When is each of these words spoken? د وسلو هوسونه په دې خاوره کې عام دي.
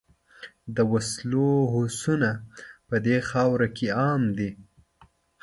د 0.75 0.77
وسلو 0.91 1.49
هوسونه 1.73 2.29
په 2.87 2.95
دې 3.05 3.17
خاوره 3.29 3.67
کې 3.77 3.87
عام 3.99 4.23
دي. 4.37 4.49